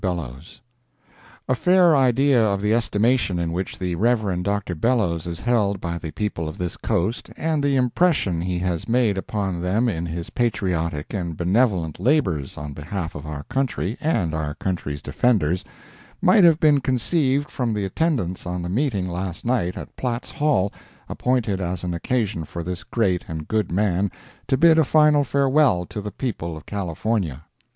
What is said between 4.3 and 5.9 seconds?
Dr. Bellows is held